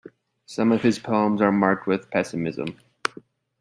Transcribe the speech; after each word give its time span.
Some 0.47 0.71
of 0.71 0.81
his 0.81 0.97
poems 0.97 1.43
are 1.43 1.51
marked 1.51 1.85
with 1.85 2.09
pessimism. 2.09 2.75